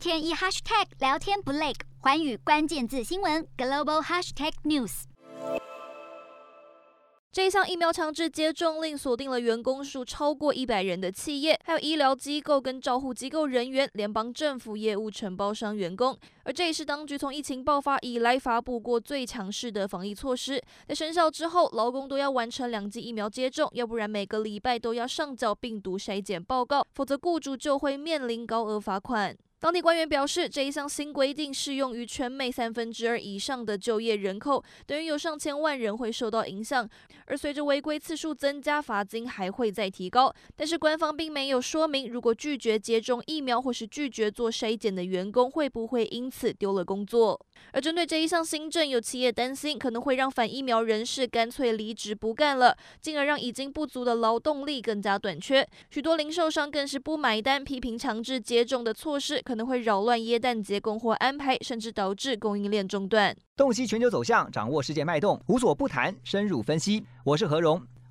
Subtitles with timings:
[0.00, 5.02] 天一 hashtag 聊天不累，寰宇关键字新闻 global hashtag news。
[7.30, 16.16] 这项疫苗强制接种令锁定了员工数超过一百人的企业，还有医疗机构跟照护机构人员、联邦政府业务承包商员工。
[16.44, 20.58] 而这也是当局从疫情爆发以来发布过最强势的防疫措施。
[20.88, 29.36] 在生效之后，劳工都要完成两剂疫苗接种，要不然每个礼拜都要上缴病毒筛检报告，否则雇主就会面临高额罚款。
[29.60, 36.88] 当地官员表示，这一项新规定适用于全美三分之二以上的就业人口，等于有上千万人会受到影响。
[37.26, 40.34] 而随着违规次数增加，罚金还会再提高。
[40.56, 47.38] 但是官方并没有说明，如果拒绝接种疫苗或是拒绝做筛检的员工，会不会因此丢了工作。
[47.72, 55.66] 而针对这一项新政，有企业担心可能会让反疫苗人士干脆离职不干了，进而让已经不足的劳动力更加短缺。
[55.90, 59.40] 许多零售商更是不买单，批评强制接种的措施。
[59.42, 63.36] 可能会扰乱耶诞节供货安排，甚至导致供应链中断。
[63.56, 67.04] 洞悉全球走向，掌握世界脉动，无所不谈，深入分析。
[67.24, 67.82] 我是何荣，